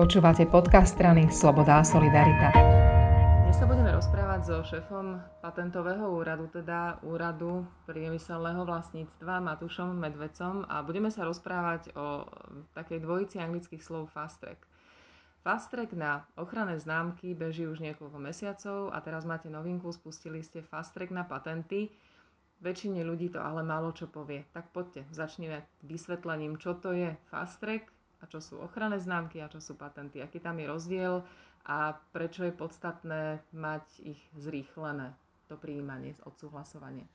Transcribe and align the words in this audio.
Počúvate 0.00 0.48
podcast 0.48 0.96
strany 0.96 1.28
Sloboda 1.28 1.76
a 1.76 1.84
Solidarita. 1.84 2.56
Dnes 3.44 3.52
sa 3.52 3.68
budeme 3.68 3.92
rozprávať 3.92 4.40
so 4.48 4.64
šéfom 4.64 5.20
patentového 5.44 6.08
úradu, 6.16 6.48
teda 6.48 7.04
úradu 7.04 7.68
priemyselného 7.84 8.64
vlastníctva 8.64 9.44
Matušom 9.44 9.92
Medvecom 9.92 10.64
a 10.72 10.80
budeme 10.80 11.12
sa 11.12 11.28
rozprávať 11.28 11.92
o 12.00 12.24
takej 12.72 13.04
dvojici 13.04 13.44
anglických 13.44 13.84
slov 13.84 14.08
fast 14.08 14.40
track. 14.40 14.64
Fast 15.44 15.68
track 15.68 15.92
na 15.92 16.24
ochranné 16.32 16.80
známky 16.80 17.36
beží 17.36 17.68
už 17.68 17.84
niekoľko 17.84 18.16
mesiacov 18.24 18.96
a 18.96 19.04
teraz 19.04 19.28
máte 19.28 19.52
novinku, 19.52 19.92
spustili 19.92 20.40
ste 20.40 20.64
fast 20.64 20.96
track 20.96 21.12
na 21.12 21.28
patenty. 21.28 21.92
Väčšine 22.64 23.04
ľudí 23.04 23.28
to 23.28 23.44
ale 23.44 23.60
málo 23.60 23.92
čo 23.92 24.08
povie. 24.08 24.48
Tak 24.56 24.72
poďte, 24.72 25.04
začneme 25.12 25.60
vysvetlením, 25.84 26.56
čo 26.56 26.72
to 26.72 26.96
je 26.96 27.12
fast 27.28 27.60
track, 27.60 27.92
a 28.20 28.24
čo 28.28 28.38
sú 28.44 28.60
ochranné 28.60 29.00
známky 29.00 29.40
a 29.40 29.48
čo 29.48 29.58
sú 29.58 29.74
patenty, 29.80 30.20
aký 30.20 30.38
tam 30.40 30.60
je 30.60 30.68
rozdiel 30.68 31.14
a 31.64 31.96
prečo 32.12 32.44
je 32.44 32.52
podstatné 32.52 33.40
mať 33.52 33.84
ich 34.04 34.20
zrýchlené, 34.36 35.12
to 35.48 35.56
prijímanie, 35.56 36.16
odsúhlasovanie. 36.24 37.08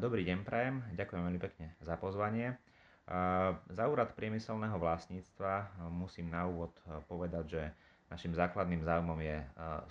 Dobrý 0.00 0.26
deň, 0.26 0.38
Prajem. 0.42 0.82
Ďakujem 0.96 1.22
veľmi 1.22 1.40
pekne 1.40 1.66
za 1.84 1.94
pozvanie. 1.94 2.56
Za 3.72 3.84
úrad 3.88 4.12
priemyselného 4.12 4.76
vlastníctva 4.76 5.84
musím 5.88 6.28
na 6.28 6.44
úvod 6.44 6.76
povedať, 7.08 7.44
že 7.48 7.62
našim 8.12 8.36
základným 8.36 8.84
záujmom 8.84 9.20
je 9.20 9.38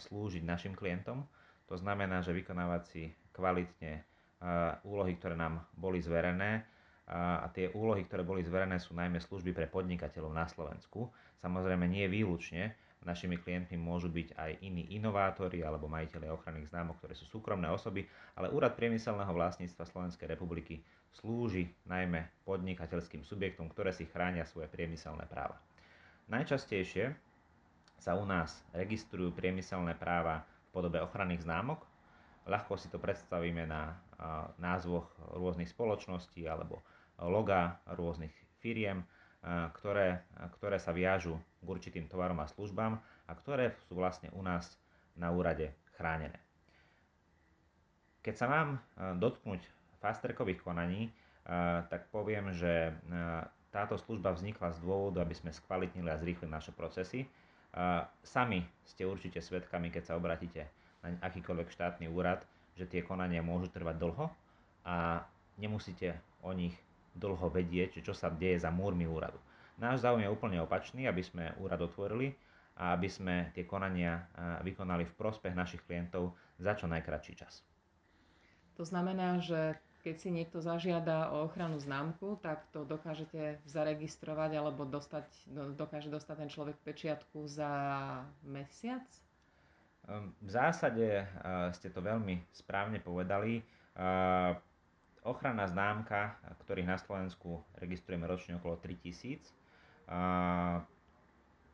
slúžiť 0.09 0.43
našim 0.45 0.73
klientom. 0.77 1.25
To 1.69 1.75
znamená, 1.77 2.21
že 2.21 2.35
vykonávať 2.35 2.81
si 2.89 3.03
kvalitne 3.33 4.05
úlohy, 4.85 5.17
ktoré 5.17 5.33
nám 5.33 5.65
boli 5.73 5.97
zverené, 5.97 6.61
a 7.07 7.47
tie 7.55 7.71
úlohy, 7.71 8.03
ktoré 8.03 8.27
boli 8.27 8.43
zverené, 8.43 8.83
sú 8.83 8.91
najmä 8.91 9.23
služby 9.23 9.55
pre 9.55 9.71
podnikateľov 9.71 10.31
na 10.35 10.43
Slovensku. 10.51 11.07
Samozrejme 11.39 11.87
nie 11.87 12.03
výlučne, 12.11 12.75
našimi 13.07 13.39
klientmi 13.39 13.79
môžu 13.79 14.11
byť 14.11 14.35
aj 14.35 14.51
iní 14.59 14.91
inovátori 14.99 15.63
alebo 15.63 15.87
majiteľe 15.87 16.27
ochranných 16.27 16.75
známok, 16.75 16.99
ktoré 16.99 17.15
sú 17.15 17.23
súkromné 17.23 17.71
osoby, 17.71 18.03
ale 18.35 18.51
Úrad 18.51 18.75
priemyselného 18.75 19.31
vlastníctva 19.31 19.87
Slovenskej 19.87 20.27
republiky 20.27 20.83
slúži 21.15 21.71
najmä 21.87 22.43
podnikateľským 22.43 23.23
subjektom, 23.23 23.71
ktoré 23.71 23.95
si 23.95 24.03
chránia 24.11 24.43
svoje 24.43 24.67
priemyselné 24.67 25.23
práva. 25.31 25.55
Najčastejšie 26.27 27.15
sa 27.97 28.19
u 28.19 28.27
nás 28.27 28.59
registrujú 28.75 29.31
priemyselné 29.31 29.95
práva 29.95 30.43
v 30.43 30.75
podobe 30.75 30.99
ochranných 30.99 31.47
známok. 31.47 31.87
Ľahko 32.43 32.75
si 32.75 32.91
to 32.91 32.99
predstavíme 32.99 33.63
na 33.63 33.95
názvoch 34.59 35.07
rôznych 35.31 35.71
spoločností 35.71 36.43
alebo 36.43 36.83
loga 37.21 37.81
rôznych 37.89 38.33
firiem, 38.61 39.05
ktoré, 39.73 40.21
ktoré 40.59 40.77
sa 40.77 40.91
viažu 40.91 41.37
k 41.61 41.67
určitým 41.67 42.05
tovarom 42.11 42.41
a 42.43 42.51
službám 42.51 42.99
a 43.27 43.31
ktoré 43.37 43.73
sú 43.87 43.97
vlastne 43.97 44.29
u 44.35 44.41
nás 44.43 44.77
na 45.17 45.31
úrade 45.33 45.73
chránené. 45.97 46.37
Keď 48.21 48.35
sa 48.35 48.47
mám 48.51 48.69
dotknúť 49.17 49.63
fast 50.03 50.21
trackových 50.21 50.61
konaní, 50.61 51.09
tak 51.87 52.11
poviem, 52.11 52.51
že 52.51 52.91
táto 53.71 53.95
služba 53.95 54.35
vznikla 54.35 54.75
z 54.75 54.83
dôvodu, 54.83 55.23
aby 55.23 55.33
sme 55.33 55.55
skvalitnili 55.55 56.11
a 56.11 56.19
zrýchlili 56.19 56.51
naše 56.51 56.75
procesy. 56.75 57.23
Sami 58.25 58.67
ste 58.83 59.07
určite 59.07 59.39
svedkami, 59.39 59.93
keď 59.93 60.03
sa 60.11 60.17
obratíte 60.19 60.67
na 61.05 61.13
akýkoľvek 61.23 61.71
štátny 61.71 62.05
úrad, 62.11 62.43
že 62.75 62.89
tie 62.89 63.01
konania 63.05 63.39
môžu 63.45 63.71
trvať 63.71 63.95
dlho 63.95 64.27
a 64.83 65.23
nemusíte 65.57 66.13
o 66.43 66.51
nich 66.51 66.73
dlho 67.17 67.49
vedieť, 67.49 67.99
čo 68.05 68.13
sa 68.13 68.29
deje 68.29 68.61
za 68.61 68.69
múrmi 68.69 69.09
úradu. 69.09 69.41
Náš 69.77 70.01
záujem 70.01 70.25
je 70.25 70.33
úplne 70.33 70.57
opačný, 70.61 71.05
aby 71.05 71.21
sme 71.21 71.53
úrad 71.61 71.77
otvorili 71.81 72.33
a 72.77 72.97
aby 72.97 73.09
sme 73.09 73.35
tie 73.53 73.65
konania 73.65 74.25
vykonali 74.65 75.05
v 75.05 75.17
prospech 75.17 75.53
našich 75.53 75.81
klientov 75.85 76.33
za 76.57 76.73
čo 76.73 76.89
najkračší 76.89 77.33
čas. 77.37 77.61
To 78.77 78.85
znamená, 78.85 79.41
že 79.41 79.77
keď 80.05 80.15
si 80.17 80.29
niekto 80.29 80.61
zažiada 80.61 81.33
o 81.33 81.45
ochranu 81.49 81.81
známku, 81.81 82.37
tak 82.39 82.63
to 82.71 82.85
dokážete 82.85 83.59
zaregistrovať 83.65 84.61
alebo 84.61 84.85
dostať, 84.85 85.25
dokáže 85.75 86.07
dostať 86.07 86.47
ten 86.47 86.49
človek 86.53 86.77
pečiatku 86.85 87.49
za 87.49 87.71
mesiac? 88.45 89.03
Ehm, 90.07 90.31
v 90.39 90.49
zásade 90.49 91.27
ste 91.73 91.89
to 91.91 91.99
veľmi 91.99 92.39
správne 92.53 93.01
povedali 93.01 93.61
ochranná 95.27 95.67
známka, 95.67 96.39
ktorých 96.63 96.87
na 96.87 96.97
Slovensku 96.97 97.59
registrujeme 97.77 98.23
ročne 98.23 98.55
okolo 98.55 98.79
3000, 98.79 99.43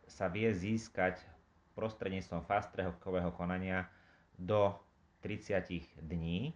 sa 0.10 0.26
vie 0.34 0.50
získať 0.50 1.22
prostredníctvom 1.78 2.44
fast 2.50 2.74
konania 3.38 3.86
do 4.36 4.74
30 5.22 6.04
dní. 6.04 6.54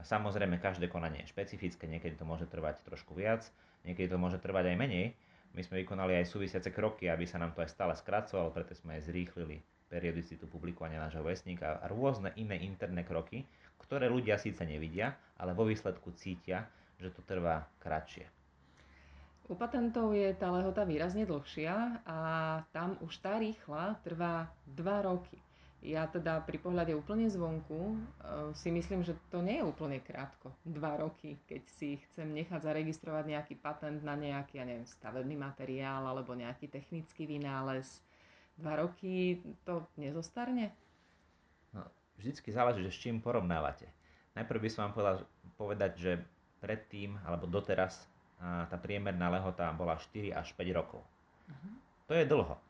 Samozrejme, 0.00 0.62
každé 0.62 0.86
konanie 0.86 1.26
je 1.26 1.32
špecifické, 1.34 1.90
niekedy 1.90 2.14
to 2.14 2.28
môže 2.28 2.46
trvať 2.46 2.82
trošku 2.86 3.16
viac, 3.18 3.48
niekedy 3.82 4.12
to 4.12 4.18
môže 4.20 4.38
trvať 4.38 4.74
aj 4.74 4.76
menej. 4.76 5.06
My 5.56 5.64
sme 5.64 5.80
vykonali 5.82 6.20
aj 6.20 6.28
súvisiace 6.28 6.68
kroky, 6.68 7.08
aby 7.08 7.24
sa 7.24 7.40
nám 7.40 7.56
to 7.56 7.64
aj 7.64 7.72
stále 7.72 7.96
skracovalo, 7.96 8.52
preto 8.52 8.76
sme 8.76 9.00
aj 9.00 9.08
zrýchlili 9.08 9.64
periodicitu 9.88 10.50
publikovania 10.50 10.98
nášho 11.00 11.22
vesníka 11.22 11.78
a 11.80 11.86
rôzne 11.88 12.34
iné 12.36 12.58
interné 12.60 13.06
kroky, 13.06 13.46
ktoré 13.86 14.10
ľudia 14.10 14.36
síce 14.36 14.66
nevidia, 14.66 15.14
ale 15.38 15.54
vo 15.54 15.62
výsledku 15.62 16.12
cítia, 16.18 16.66
že 16.98 17.14
to 17.14 17.22
trvá 17.22 17.64
kratšie. 17.78 18.26
U 19.46 19.54
patentov 19.54 20.10
je 20.10 20.34
tá 20.34 20.50
lehota 20.50 20.82
výrazne 20.82 21.22
dlhšia 21.22 22.02
a 22.02 22.18
tam 22.74 22.98
už 22.98 23.22
tá 23.22 23.38
rýchla 23.38 23.94
trvá 24.02 24.50
2 24.74 25.06
roky. 25.06 25.38
Ja 25.86 26.10
teda 26.10 26.42
pri 26.42 26.58
pohľade 26.58 26.98
úplne 26.98 27.30
zvonku 27.30 27.94
e, 27.94 27.96
si 28.58 28.74
myslím, 28.74 29.06
že 29.06 29.14
to 29.30 29.38
nie 29.38 29.62
je 29.62 29.68
úplne 29.70 30.02
krátko. 30.02 30.50
2 30.66 30.82
roky, 30.98 31.38
keď 31.46 31.62
si 31.78 32.02
chcem 32.10 32.34
nechať 32.34 32.58
zaregistrovať 32.58 33.24
nejaký 33.38 33.54
patent 33.62 34.02
na 34.02 34.18
nejaký, 34.18 34.58
ja 34.58 34.66
neviem, 34.66 34.82
stavebný 34.82 35.38
materiál 35.38 36.02
alebo 36.02 36.34
nejaký 36.34 36.66
technický 36.66 37.30
vynález. 37.30 38.02
2 38.58 38.66
roky 38.82 39.38
to 39.62 39.86
nezostarne? 39.94 40.74
Vždycky 42.18 42.48
záleží, 42.52 42.82
že 42.84 42.92
s 42.92 43.02
čím 43.02 43.20
porovnávate. 43.20 43.88
Najprv 44.36 44.60
by 44.60 44.68
som 44.68 44.80
vám 44.88 44.92
povedal, 44.92 45.16
povedať, 45.56 45.92
že 45.96 46.12
predtým 46.60 47.16
alebo 47.24 47.48
doteraz 47.48 48.04
tá 48.40 48.76
priemerná 48.76 49.32
lehota 49.32 49.72
bola 49.72 49.96
4 49.96 50.36
až 50.36 50.52
5 50.52 50.78
rokov. 50.78 51.00
Uh-huh. 51.48 51.72
To 52.08 52.12
je 52.12 52.28
dlho. 52.28 52.60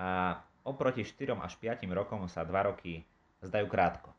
A 0.00 0.40
oproti 0.64 1.04
4 1.04 1.36
až 1.36 1.60
5 1.60 1.84
rokom 1.92 2.24
sa 2.24 2.40
2 2.40 2.70
roky 2.72 3.04
zdajú 3.44 3.68
krátko. 3.68 4.12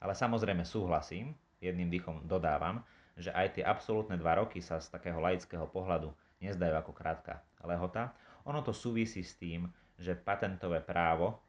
Ale 0.00 0.16
samozrejme 0.16 0.64
súhlasím, 0.64 1.36
jedným 1.60 1.92
dýchom 1.92 2.24
dodávam, 2.24 2.80
že 3.16 3.32
aj 3.32 3.60
tie 3.60 3.64
absolútne 3.64 4.16
2 4.16 4.40
roky 4.40 4.60
sa 4.60 4.80
z 4.80 4.92
takého 4.92 5.20
laického 5.20 5.64
pohľadu 5.68 6.12
nezdajú 6.40 6.74
ako 6.76 6.92
krátka 6.92 7.40
lehota. 7.64 8.12
Ono 8.44 8.60
to 8.60 8.76
súvisí 8.76 9.24
s 9.24 9.36
tým, 9.36 9.68
že 9.96 10.12
patentové 10.12 10.84
právo 10.84 11.40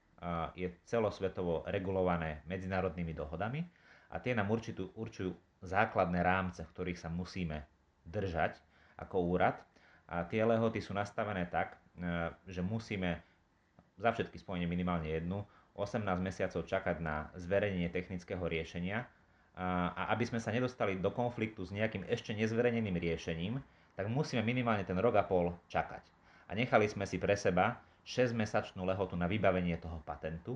je 0.57 0.67
celosvetovo 0.89 1.61
regulované 1.69 2.41
medzinárodnými 2.49 3.13
dohodami 3.13 3.61
a 4.09 4.17
tie 4.17 4.33
nám 4.33 4.49
určitú, 4.49 4.89
určujú 4.97 5.35
základné 5.61 6.25
rámce, 6.25 6.65
v 6.65 6.73
ktorých 6.73 7.01
sa 7.01 7.09
musíme 7.13 7.65
držať 8.07 8.57
ako 8.97 9.37
úrad. 9.37 9.61
A 10.07 10.23
tie 10.25 10.41
lehoty 10.41 10.79
sú 10.79 10.95
nastavené 10.95 11.45
tak, 11.51 11.75
e, 11.99 12.31
že 12.47 12.63
musíme 12.63 13.19
za 13.99 14.15
všetky 14.15 14.39
spojenie 14.39 14.69
minimálne 14.69 15.09
jednu, 15.11 15.43
18 15.77 16.01
mesiacov 16.17 16.65
čakať 16.65 16.97
na 16.97 17.29
zverejnenie 17.37 17.93
technického 17.93 18.41
riešenia 18.41 19.05
a 19.57 20.13
aby 20.13 20.25
sme 20.25 20.37
sa 20.37 20.53
nedostali 20.53 21.01
do 21.01 21.09
konfliktu 21.09 21.65
s 21.65 21.73
nejakým 21.73 22.05
ešte 22.05 22.33
nezverejneným 22.33 22.93
riešením, 22.93 23.57
tak 23.97 24.05
musíme 24.05 24.45
minimálne 24.45 24.85
ten 24.85 24.97
rok 24.97 25.17
a 25.17 25.25
pol 25.25 25.53
čakať. 25.69 26.01
A 26.49 26.53
nechali 26.53 26.85
sme 26.85 27.09
si 27.09 27.17
pre 27.17 27.33
seba 27.33 27.81
6-mesačnú 28.07 28.87
lehotu 28.87 29.19
na 29.19 29.27
vybavenie 29.27 29.75
toho 29.75 29.99
patentu, 30.07 30.55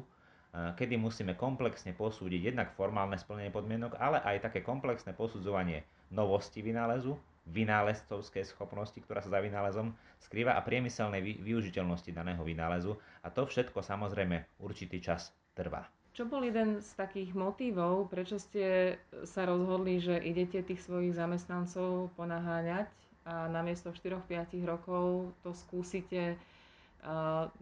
kedy 0.52 0.96
musíme 0.96 1.36
komplexne 1.36 1.92
posúdiť 1.92 2.56
jednak 2.56 2.72
formálne 2.75 3.20
splnenie 3.20 3.52
podmienok, 3.52 4.00
ale 4.00 4.24
aj 4.24 4.48
také 4.48 4.64
komplexné 4.64 5.12
posudzovanie 5.12 5.84
novosti 6.12 6.64
vynálezu, 6.64 7.16
vynálezcovskej 7.52 8.48
schopnosti, 8.48 9.00
ktorá 9.04 9.20
sa 9.20 9.34
za 9.34 9.40
vynálezom 9.44 9.92
skrýva 10.22 10.56
a 10.56 10.62
priemyselnej 10.62 11.42
využiteľnosti 11.42 12.12
daného 12.14 12.44
vynálezu 12.46 12.96
a 13.25 13.28
to 13.34 13.48
všetko 13.48 13.81
samozrejme 13.81 14.62
určitý 14.62 15.02
čas 15.02 15.34
trvá. 15.58 15.90
Čo 16.12 16.28
bol 16.28 16.44
jeden 16.44 16.84
z 16.84 16.92
takých 17.00 17.31
motívov, 17.31 18.12
prečo 18.12 18.36
ste 18.36 19.00
sa 19.24 19.48
rozhodli, 19.48 20.04
že 20.04 20.20
idete 20.20 20.60
tých 20.60 20.84
svojich 20.84 21.16
zamestnancov 21.16 22.12
ponaháňať 22.20 22.92
a 23.24 23.48
namiesto 23.48 23.96
4-5 23.96 24.28
rokov 24.68 25.31
to 25.42 25.56
skúsite 25.56 26.36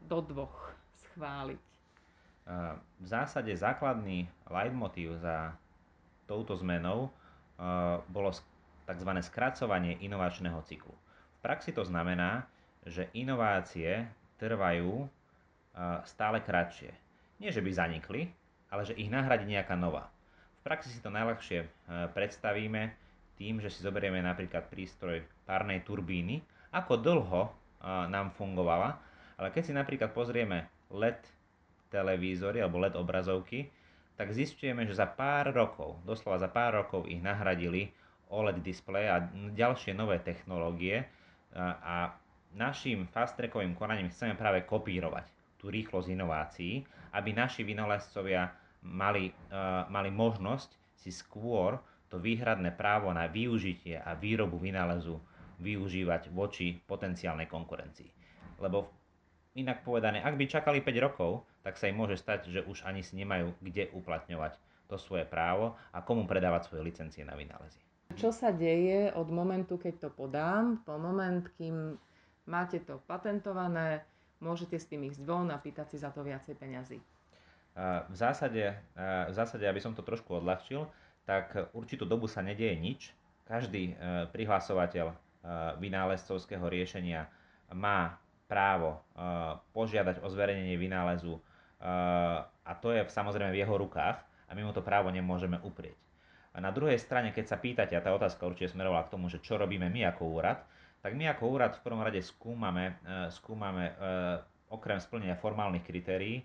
do 0.05 0.17
dvoch 0.23 0.75
schváliť? 1.09 1.61
V 2.99 3.05
zásade 3.05 3.53
základný 3.55 4.25
leitmotív 4.49 5.21
za 5.21 5.53
touto 6.25 6.57
zmenou 6.57 7.13
bolo 8.09 8.29
tzv. 8.89 9.11
skracovanie 9.21 10.01
inovačného 10.01 10.59
cyklu. 10.65 10.95
V 11.37 11.39
praxi 11.45 11.71
to 11.71 11.85
znamená, 11.85 12.49
že 12.83 13.07
inovácie 13.13 14.07
trvajú 14.41 15.05
stále 16.03 16.41
kratšie. 16.41 16.91
Nie, 17.39 17.53
že 17.53 17.63
by 17.63 17.71
zanikli, 17.71 18.33
ale 18.73 18.83
že 18.83 18.97
ich 18.97 19.07
nahradí 19.07 19.47
nejaká 19.47 19.77
nová. 19.77 20.11
V 20.59 20.61
praxi 20.67 20.91
si 20.91 20.99
to 20.99 21.13
najľahšie 21.13 21.63
predstavíme 22.11 22.91
tým, 23.39 23.63
že 23.63 23.71
si 23.71 23.79
zoberieme 23.79 24.19
napríklad 24.19 24.67
prístroj 24.67 25.23
párnej 25.47 25.79
turbíny, 25.87 26.43
ako 26.75 26.99
dlho 26.99 27.41
nám 28.11 28.35
fungovala, 28.35 28.99
ale 29.39 29.55
keď 29.55 29.63
si 29.63 29.73
napríklad 29.73 30.11
pozrieme 30.11 30.67
LED 30.91 31.23
televízory 31.87 32.59
alebo 32.59 32.83
LED 32.83 32.99
obrazovky, 32.99 33.71
tak 34.19 34.35
zistujeme, 34.35 34.83
že 34.83 34.99
za 34.99 35.07
pár 35.07 35.55
rokov, 35.55 36.03
doslova 36.03 36.43
za 36.43 36.51
pár 36.51 36.83
rokov 36.83 37.07
ich 37.07 37.23
nahradili 37.23 37.87
OLED 38.29 38.59
display 38.61 39.07
a 39.07 39.23
ďalšie 39.55 39.95
nové 39.95 40.19
technológie 40.21 41.07
a 41.55 42.13
našim 42.53 43.09
fast 43.09 43.39
trackovým 43.39 43.73
konaním 43.73 44.11
chceme 44.11 44.37
práve 44.37 44.67
kopírovať 44.67 45.25
tú 45.57 45.71
rýchlosť 45.71 46.13
inovácií, 46.13 46.83
aby 47.15 47.33
naši 47.33 47.65
vynálezcovia 47.65 48.53
mali, 48.85 49.33
uh, 49.49 49.87
mali 49.89 50.13
možnosť 50.13 50.69
si 50.99 51.09
skôr 51.09 51.79
to 52.11 52.21
výhradné 52.21 52.73
právo 52.73 53.09
na 53.15 53.25
využitie 53.29 53.97
a 53.97 54.13
výrobu 54.17 54.57
vynálezu 54.61 55.17
využívať 55.59 56.31
voči 56.31 56.75
potenciálnej 56.75 57.45
konkurencii. 57.45 58.09
Lebo 58.61 58.98
inak 59.57 59.81
povedané, 59.81 60.21
ak 60.21 60.37
by 60.37 60.45
čakali 60.45 60.79
5 60.81 61.05
rokov, 61.05 61.45
tak 61.65 61.77
sa 61.77 61.89
im 61.89 61.97
môže 61.97 62.17
stať, 62.17 62.49
že 62.49 62.61
už 62.65 62.85
ani 62.85 63.01
si 63.01 63.17
nemajú 63.17 63.53
kde 63.61 63.89
uplatňovať 63.93 64.57
to 64.89 64.97
svoje 64.97 65.25
právo 65.25 65.77
a 65.93 66.01
komu 66.01 66.25
predávať 66.25 66.69
svoje 66.69 66.85
licencie 66.89 67.21
na 67.21 67.37
vynálezy. 67.37 67.77
Čo 68.17 68.33
sa 68.33 68.49
deje 68.49 69.13
od 69.13 69.29
momentu, 69.29 69.77
keď 69.77 69.93
to 70.01 70.09
podám, 70.09 70.81
po 70.81 70.97
moment, 70.97 71.45
kým 71.61 71.93
máte 72.49 72.81
to 72.81 72.97
patentované, 73.05 74.01
môžete 74.41 74.81
s 74.81 74.89
tým 74.89 75.05
ísť 75.05 75.21
von 75.21 75.53
a 75.53 75.61
pýtať 75.61 75.93
si 75.93 75.97
za 76.01 76.09
to 76.09 76.25
viacej 76.25 76.57
peňazí? 76.57 76.97
V 78.09 78.15
zásade, 78.17 78.75
v 79.29 79.33
zásade, 79.33 79.63
aby 79.69 79.77
som 79.77 79.93
to 79.93 80.01
trošku 80.01 80.41
odľahčil, 80.41 80.89
tak 81.29 81.69
určitú 81.77 82.09
dobu 82.09 82.25
sa 82.25 82.41
nedieje 82.41 82.75
nič. 82.81 82.99
Každý 83.45 83.93
e, 83.93 84.25
prihlasovateľ 84.33 85.07
e, 85.09 85.15
vynálezcovského 85.77 86.65
riešenia 86.65 87.29
má 87.69 88.17
právo 88.49 88.97
e, 88.97 88.99
požiadať 89.77 90.25
o 90.25 90.27
zverejnenie 90.27 90.75
vynálezu 90.75 91.37
a 91.79 92.75
to 92.83 92.91
je 92.91 93.07
samozrejme 93.07 93.55
v 93.55 93.63
jeho 93.63 93.71
rukách 93.71 94.19
a 94.19 94.51
my 94.51 94.67
mu 94.67 94.75
to 94.75 94.83
právo 94.83 95.07
nemôžeme 95.15 95.63
uprieť. 95.63 95.95
A 96.51 96.59
na 96.59 96.75
druhej 96.75 96.99
strane, 96.99 97.31
keď 97.31 97.45
sa 97.47 97.55
pýtate, 97.55 97.95
a 97.95 98.03
tá 98.03 98.11
otázka 98.11 98.43
určite 98.43 98.75
smerovala 98.75 99.07
k 99.07 99.15
tomu, 99.15 99.31
že 99.31 99.39
čo 99.39 99.55
robíme 99.55 99.87
my 99.87 100.11
ako 100.11 100.27
úrad, 100.27 100.59
tak 100.99 101.15
my 101.15 101.31
ako 101.31 101.55
úrad 101.55 101.79
v 101.79 101.83
prvom 101.87 102.03
rade 102.03 102.19
skúmame, 102.19 102.99
e, 103.07 103.31
skúmame 103.31 103.95
okrem 104.67 104.99
splnenia 104.99 105.39
formálnych 105.39 105.87
kritérií 105.87 106.43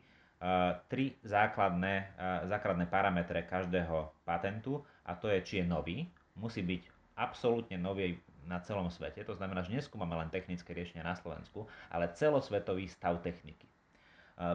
tri 0.92 1.16
základné, 1.24 2.20
základné 2.46 2.84
parametre 2.86 3.48
každého 3.48 4.12
patentu 4.28 4.84
a 5.08 5.16
to 5.16 5.32
je, 5.32 5.40
či 5.40 5.54
je 5.60 5.66
nový, 5.66 6.04
musí 6.36 6.60
byť 6.60 6.82
absolútne 7.16 7.78
nový 7.80 8.18
na 8.46 8.60
celom 8.60 8.88
svete, 8.92 9.24
to 9.24 9.34
znamená, 9.34 9.64
že 9.64 9.74
neskúmame 9.74 10.14
len 10.16 10.30
technické 10.32 10.72
riešenia 10.76 11.04
na 11.04 11.16
Slovensku, 11.16 11.66
ale 11.88 12.12
celosvetový 12.12 12.88
stav 12.88 13.20
techniky. 13.24 13.66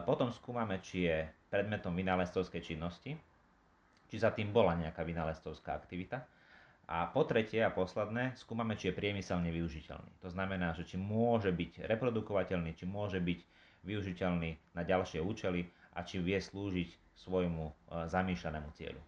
Potom 0.04 0.28
skúmame, 0.28 0.76
či 0.84 1.08
je 1.08 1.24
predmetom 1.48 1.96
vynálezcovskej 1.96 2.60
činnosti, 2.60 3.16
či 4.10 4.16
za 4.18 4.34
tým 4.34 4.52
bola 4.52 4.76
nejaká 4.76 5.00
vynálezcovská 5.06 5.72
aktivita. 5.72 6.20
A 6.90 7.06
po 7.06 7.22
tretie 7.22 7.62
a 7.62 7.70
posledné, 7.70 8.34
skúmame, 8.34 8.74
či 8.74 8.90
je 8.90 8.98
priemyselne 8.98 9.46
využiteľný. 9.54 10.10
To 10.26 10.28
znamená, 10.28 10.74
že 10.74 10.82
či 10.82 10.98
môže 10.98 11.54
byť 11.54 11.86
reprodukovateľný, 11.86 12.74
či 12.74 12.84
môže 12.84 13.22
byť 13.22 13.40
využiteľný 13.86 14.74
na 14.74 14.82
ďalšie 14.82 15.22
účely 15.22 15.70
a 15.94 16.02
či 16.02 16.18
vie 16.18 16.36
slúžiť 16.36 16.90
svojmu 17.14 17.64
e, 17.64 17.72
zamýšľanému 18.10 18.68
cieľu. 18.74 19.00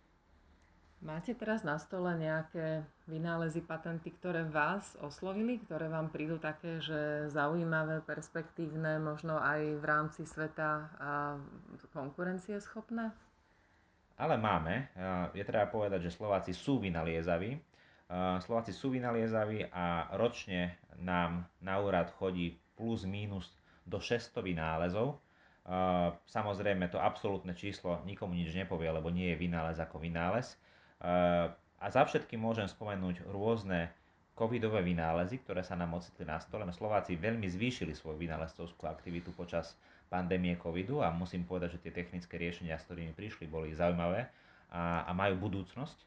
Máte 1.03 1.35
teraz 1.35 1.67
na 1.67 1.83
stole 1.83 2.15
nejaké 2.15 2.87
vynálezy, 3.11 3.59
patenty, 3.67 4.15
ktoré 4.15 4.47
vás 4.47 4.95
oslovili, 5.03 5.59
ktoré 5.59 5.91
vám 5.91 6.15
prídu 6.15 6.39
také, 6.39 6.79
že 6.79 7.27
zaujímavé, 7.27 8.07
perspektívne, 8.07 9.03
možno 9.03 9.35
aj 9.35 9.83
v 9.83 9.85
rámci 9.85 10.23
sveta 10.23 10.95
a 11.03 11.11
konkurencieschopné? 11.91 13.11
Ale 14.15 14.39
máme. 14.39 14.95
Je 15.35 15.43
treba 15.43 15.67
povedať, 15.67 16.07
že 16.07 16.15
Slováci 16.15 16.55
sú 16.55 16.79
vynaliezaví. 16.79 17.59
Slováci 18.47 18.71
sú 18.71 18.95
vynaliezaví 18.95 19.75
a 19.75 20.07
ročne 20.15 20.79
nám 21.03 21.51
na 21.59 21.83
úrad 21.83 22.15
chodí 22.15 22.63
plus 22.79 23.03
minus 23.03 23.51
do 23.83 23.99
600 23.99 24.39
vynálezov. 24.39 25.19
Samozrejme 26.31 26.87
to 26.95 27.03
absolútne 27.03 27.59
číslo 27.59 28.07
nikomu 28.07 28.39
nič 28.39 28.55
nepovie, 28.55 28.87
lebo 28.87 29.11
nie 29.11 29.35
je 29.35 29.43
vynález 29.43 29.83
ako 29.83 29.99
vynález 29.99 30.55
a 31.83 31.87
za 31.91 32.03
všetky 32.07 32.39
môžem 32.39 32.71
spomenúť 32.71 33.27
rôzne 33.27 33.91
covidové 34.33 34.81
vynálezy, 34.81 35.43
ktoré 35.43 35.61
sa 35.67 35.77
nám 35.77 35.99
ocitli 35.99 36.25
na 36.25 36.41
stole. 36.41 36.65
No 36.65 36.73
Slováci 36.73 37.19
veľmi 37.19 37.45
zvýšili 37.51 37.93
svoju 37.93 38.17
vynálezcovskú 38.23 38.89
aktivitu 38.89 39.35
počas 39.35 39.77
pandémie 40.09 40.57
covidu 40.57 41.03
a 41.03 41.13
musím 41.13 41.45
povedať, 41.45 41.77
že 41.77 41.83
tie 41.89 41.93
technické 42.05 42.39
riešenia, 42.39 42.79
s 42.79 42.87
ktorými 42.87 43.13
prišli, 43.13 43.51
boli 43.51 43.75
zaujímavé 43.77 44.31
a, 44.73 45.05
a 45.05 45.11
majú 45.13 45.49
budúcnosť 45.51 45.99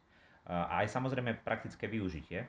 a 0.46 0.86
aj 0.86 0.94
samozrejme 0.94 1.42
praktické 1.42 1.90
využitie. 1.90 2.46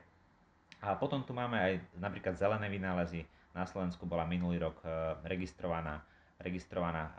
A 0.85 0.93
potom 0.93 1.25
tu 1.25 1.33
máme 1.33 1.57
aj 1.57 1.73
napríklad 1.97 2.37
zelené 2.37 2.69
vynálezy. 2.69 3.25
Na 3.57 3.65
Slovensku 3.65 4.05
bola 4.05 4.21
minulý 4.29 4.61
rok 4.61 4.77
e, 4.85 5.17
registrovaná, 5.25 6.05
registrovaná 6.37 7.09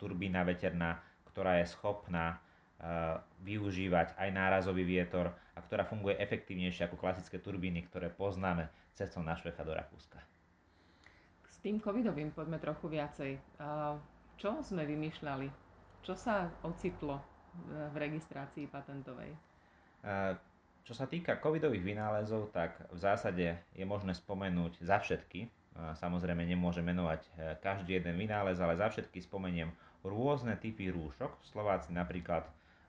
turbína 0.00 0.40
veterná, 0.48 0.96
ktorá 1.28 1.60
je 1.60 1.68
schopná 1.68 2.40
využívať 3.44 4.18
aj 4.18 4.28
nárazový 4.34 4.84
vietor 4.84 5.32
a 5.54 5.58
ktorá 5.62 5.86
funguje 5.86 6.18
efektívnejšie 6.18 6.90
ako 6.90 7.00
klasické 7.00 7.38
turbíny, 7.38 7.86
ktoré 7.86 8.10
poznáme 8.10 8.68
cestou 8.92 9.22
na 9.22 9.38
Švecha 9.38 9.62
do 9.62 9.72
Rakúska. 9.72 10.18
S 11.48 11.56
tým 11.64 11.80
covidovým 11.80 12.34
poďme 12.34 12.60
trochu 12.60 12.92
viacej. 12.92 13.38
Čo 14.36 14.60
sme 14.60 14.84
vymýšľali? 14.84 15.48
Čo 16.04 16.12
sa 16.18 16.50
ocitlo 16.66 17.22
v 17.64 17.94
registrácii 17.96 18.68
patentovej? 18.68 19.32
Čo 20.84 20.92
sa 20.92 21.08
týka 21.08 21.40
covidových 21.40 21.80
vynálezov, 21.80 22.52
tak 22.52 22.76
v 22.92 22.98
zásade 23.00 23.56
je 23.72 23.84
možné 23.88 24.12
spomenúť 24.12 24.84
za 24.84 25.00
všetky. 25.00 25.48
Samozrejme 25.74 26.44
nemôžem 26.44 26.84
menovať 26.84 27.24
každý 27.64 27.96
jeden 27.96 28.20
vynález, 28.20 28.60
ale 28.60 28.76
za 28.76 28.92
všetky 28.92 29.24
spomeniem 29.24 29.72
rôzne 30.04 30.60
typy 30.60 30.92
rúšok. 30.92 31.40
Slováci 31.48 31.96
napríklad 31.96 32.44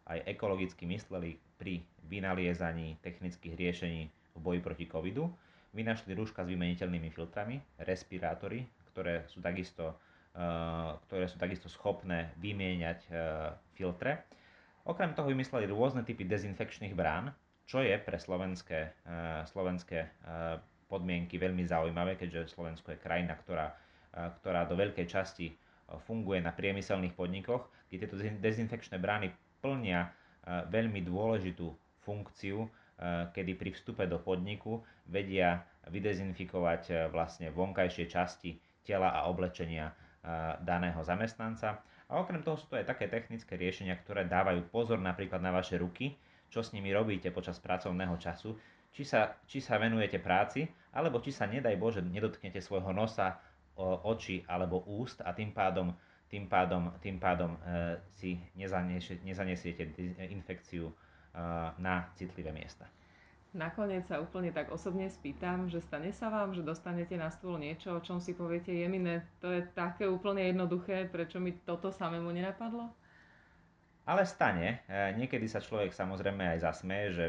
aj 0.06 0.26
ekologicky 0.30 0.86
mysleli 0.86 1.38
pri 1.58 1.82
vynaliezaní 2.06 3.02
technických 3.02 3.58
riešení 3.58 4.02
v 4.10 4.40
boji 4.40 4.60
proti 4.62 4.86
covidu. 4.86 5.30
Vynašli 5.76 6.16
rúška 6.16 6.46
s 6.46 6.52
vymeniteľnými 6.52 7.10
filtrami, 7.12 7.60
respirátory, 7.84 8.64
ktoré 8.94 9.28
sú 9.28 9.44
takisto, 9.44 9.92
uh, 9.92 10.96
ktoré 11.10 11.28
sú 11.28 11.36
takisto 11.36 11.68
schopné 11.68 12.32
vymieňať 12.40 13.00
uh, 13.12 13.52
filtre. 13.76 14.24
Okrem 14.86 15.18
toho 15.18 15.28
vymysleli 15.28 15.68
rôzne 15.68 16.06
typy 16.06 16.24
dezinfekčných 16.24 16.94
brán, 16.94 17.34
čo 17.66 17.82
je 17.82 17.98
pre 17.98 18.22
slovenské, 18.22 18.94
uh, 19.10 19.42
slovenské 19.50 20.14
podmienky 20.86 21.42
veľmi 21.42 21.66
zaujímavé, 21.66 22.14
keďže 22.14 22.54
Slovensko 22.54 22.94
je 22.94 23.02
krajina, 23.02 23.34
ktorá, 23.42 23.74
ktorá 24.14 24.70
do 24.70 24.78
veľkej 24.78 25.10
časti 25.10 25.50
funguje 26.06 26.46
na 26.46 26.54
priemyselných 26.54 27.18
podnikoch, 27.18 27.66
kde 27.90 28.06
tieto 28.06 28.22
dezinfekčné 28.22 29.02
brány 29.02 29.34
plnia 29.64 30.08
e, 30.08 30.10
veľmi 30.70 31.04
dôležitú 31.06 31.72
funkciu, 32.04 32.66
e, 32.66 32.70
kedy 33.32 33.52
pri 33.56 33.70
vstupe 33.76 34.04
do 34.08 34.20
podniku 34.20 34.82
vedia 35.08 35.64
vydezinfikovať 35.90 36.82
e, 36.90 36.94
vlastne 37.12 37.52
vonkajšie 37.52 38.06
časti 38.10 38.58
tela 38.86 39.14
a 39.14 39.26
oblečenia 39.30 39.94
daného 40.66 41.06
zamestnanca. 41.06 41.86
A 42.10 42.18
okrem 42.18 42.42
toho 42.42 42.58
sú 42.58 42.66
to 42.66 42.82
aj 42.82 42.90
také 42.90 43.06
technické 43.06 43.54
riešenia, 43.54 43.94
ktoré 44.02 44.26
dávajú 44.26 44.74
pozor 44.74 44.98
napríklad 44.98 45.38
na 45.38 45.54
vaše 45.54 45.78
ruky, 45.78 46.18
čo 46.50 46.66
s 46.66 46.74
nimi 46.74 46.90
robíte 46.90 47.30
počas 47.30 47.62
pracovného 47.62 48.18
času, 48.18 48.58
či 48.90 49.06
sa, 49.06 49.38
či 49.46 49.62
sa 49.62 49.78
venujete 49.78 50.18
práci, 50.18 50.66
alebo 50.98 51.22
či 51.22 51.30
sa, 51.30 51.46
nedaj 51.46 51.78
Bože, 51.78 52.02
nedotknete 52.02 52.58
svojho 52.58 52.90
nosa, 52.90 53.38
očí 53.78 54.44
alebo 54.48 54.88
úst 54.88 55.20
a 55.22 55.36
tým 55.36 55.52
pádom 55.52 55.92
tým 56.29 56.50
pádom, 56.50 56.89
tým 57.01 57.22
pádom 57.22 57.53
e, 57.53 57.60
si 58.17 58.41
nezanesiete 58.58 59.94
infekciu 60.29 60.89
e, 60.89 60.94
na 61.77 62.10
citlivé 62.17 62.50
miesta. 62.50 62.89
Nakoniec 63.55 64.03
sa 64.12 64.20
úplne 64.20 64.51
tak 64.51 64.67
osobne 64.67 65.08
spýtam, 65.08 65.72
že 65.72 65.79
stane 65.79 66.12
sa 66.12 66.27
vám, 66.27 66.51
že 66.51 66.60
dostanete 66.60 67.15
na 67.15 67.32
stôl 67.32 67.55
niečo, 67.55 67.96
o 67.96 68.03
čom 68.03 68.20
si 68.20 68.36
poviete, 68.36 68.75
jemine, 68.75 69.24
to 69.39 69.48
je 69.48 69.63
také 69.72 70.12
úplne 70.12 70.44
jednoduché, 70.51 71.08
prečo 71.08 71.39
mi 71.39 71.55
toto 71.63 71.88
samému 71.88 72.36
nenapadlo? 72.36 72.91
Ale 74.03 74.27
stane. 74.27 74.84
E, 74.91 75.15
niekedy 75.15 75.48
sa 75.48 75.63
človek 75.63 75.96
samozrejme 75.96 76.58
aj 76.58 76.60
zasmeje, 76.67 77.08
že 77.15 77.25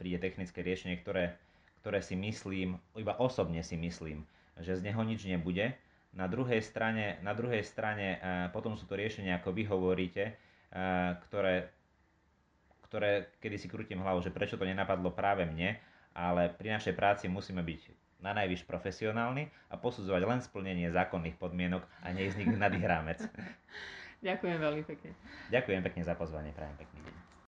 príde 0.00 0.18
technické 0.18 0.64
riešenie, 0.64 0.98
ktoré, 1.04 1.38
ktoré 1.84 2.02
si 2.02 2.18
myslím, 2.18 2.80
iba 2.98 3.14
osobne 3.20 3.62
si 3.62 3.78
myslím, 3.78 4.26
že 4.58 4.80
z 4.80 4.90
neho 4.90 5.00
nič 5.06 5.28
nebude 5.28 5.76
Na 6.10 6.26
druhej 6.26 6.58
strane, 6.58 7.22
na 7.22 7.30
druhej 7.32 7.62
strane 7.62 8.18
potom 8.50 8.74
sú 8.74 8.86
to 8.86 8.98
riešenia, 8.98 9.38
ako 9.38 9.54
vy 9.54 9.62
hovoríte, 9.70 10.34
ktoré, 11.28 11.70
ktoré 12.90 13.30
kedy 13.38 13.56
si 13.56 13.70
krútim 13.70 14.02
hlavu, 14.02 14.18
že 14.18 14.34
prečo 14.34 14.58
to 14.58 14.66
nenapadlo 14.66 15.14
práve 15.14 15.46
mne, 15.46 15.78
ale 16.10 16.50
pri 16.50 16.74
našej 16.74 16.98
práci 16.98 17.30
musíme 17.30 17.62
byť 17.62 17.80
na 18.20 18.36
najvyš 18.36 18.68
profesionálni 18.68 19.48
a 19.72 19.80
posudzovať 19.80 20.22
len 20.26 20.40
splnenie 20.44 20.92
zákonných 20.92 21.40
podmienok 21.40 21.86
a 22.04 22.12
neísť 22.12 22.36
nikdy 22.42 22.56
nad 22.58 22.74
ich 22.74 22.84
rámec. 22.84 23.18
Ďakujem 24.26 24.58
veľmi 24.60 24.82
pekne. 24.84 25.16
Ďakujem 25.48 25.80
pekne 25.80 26.02
za 26.04 26.12
pozvanie, 26.12 26.52
prajem 26.52 26.76
pekný 26.76 27.00
deň. 27.08 27.29